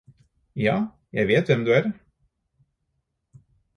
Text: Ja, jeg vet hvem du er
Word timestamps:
Ja, 0.61 0.77
jeg 1.19 1.27
vet 1.31 1.51
hvem 1.51 1.65
du 1.67 1.71
er 1.75 1.91